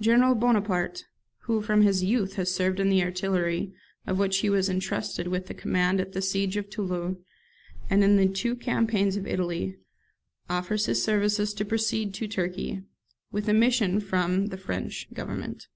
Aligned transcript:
General 0.00 0.34
Bonaparte, 0.34 1.04
who, 1.40 1.60
from 1.60 1.82
his 1.82 2.02
youth, 2.02 2.36
has 2.36 2.54
served 2.54 2.80
in 2.80 2.88
the 2.88 3.02
artillery, 3.02 3.74
of 4.06 4.18
which 4.18 4.38
he 4.38 4.48
was 4.48 4.70
entrusted 4.70 5.28
with 5.28 5.46
the 5.46 5.52
command 5.52 6.00
at 6.00 6.12
the 6.12 6.22
siege 6.22 6.56
of 6.56 6.70
Toulon, 6.70 7.22
and 7.90 8.02
in 8.02 8.16
the 8.16 8.28
two 8.28 8.56
campaigns 8.56 9.18
of 9.18 9.26
Italy, 9.26 9.76
offers 10.48 10.86
his 10.86 11.02
services 11.04 11.52
to 11.52 11.66
proceed 11.66 12.14
to 12.14 12.26
Turkey, 12.26 12.82
with 13.30 13.46
a 13.46 13.52
mission 13.52 14.00
from 14.00 14.46
the 14.46 14.56
(French) 14.56 15.06
Government. 15.12 15.68